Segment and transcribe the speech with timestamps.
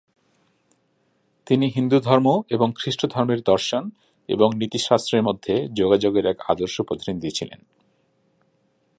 [1.47, 3.83] তিনি হিন্দুধর্ম এবং খ্রিস্ট ধর্মের দর্শন
[4.29, 7.59] এবং নীতিশাস্ত্রের মধ্যে যোগাযোগের এক আদর্শ প্রতিনিধি ছিলেন।